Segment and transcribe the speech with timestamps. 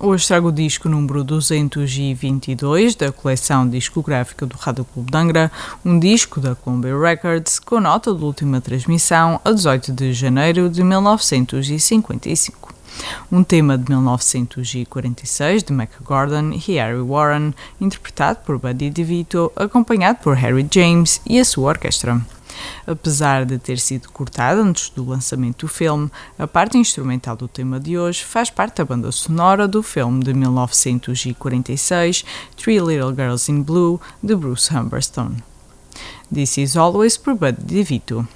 [0.00, 5.52] hoje trago o disco número 222 da coleção discográfica do Rádio Clube de Angra,
[5.84, 10.82] um disco da Columbia Records com nota de última transmissão a 18 de janeiro de
[10.82, 12.74] 1955.
[13.30, 20.18] Um tema de 1946 de Mac Gordon e Harry Warren, interpretado por Buddy DeVito, acompanhado
[20.22, 22.20] por Harry James e a sua orquestra.
[22.86, 27.78] Apesar de ter sido cortada antes do lançamento do filme, a parte instrumental do tema
[27.78, 32.24] de hoje faz parte da banda sonora do filme de 1946
[32.56, 35.42] Three Little Girls in Blue de Bruce Humberstone.
[36.32, 38.26] This is always por Bud DeVito.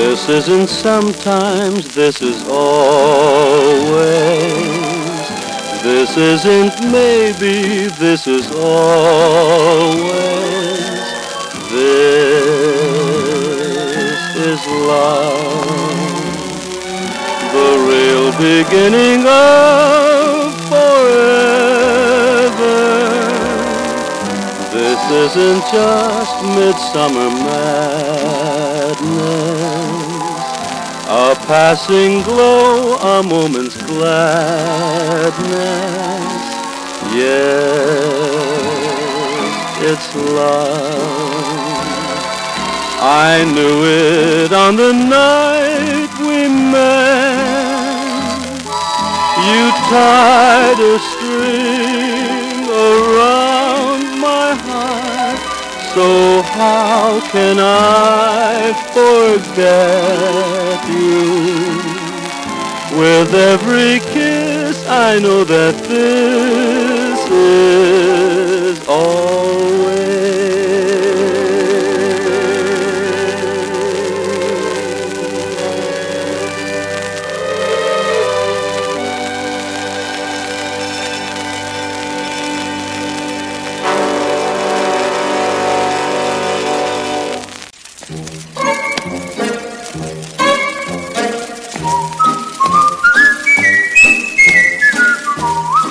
[0.00, 3.90] This isn't sometimes, this is always.
[5.82, 10.00] This isn't maybe, this is always.
[11.70, 12.66] This
[14.36, 15.68] is love.
[17.52, 20.09] The real beginning of
[25.10, 27.74] This isn't just midsummer madness.
[31.08, 35.34] A passing glow, a moment's gladness.
[37.12, 37.90] Yes,
[39.82, 41.10] it's love.
[43.02, 47.50] I knew it on the night we met.
[49.42, 50.98] You tied a
[55.94, 61.90] So how can I forget you?
[62.96, 70.09] With every kiss, I know that this is always.